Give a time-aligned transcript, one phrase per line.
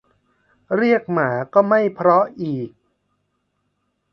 [0.77, 2.69] เรียกหมาก็ไม่เพราะอีก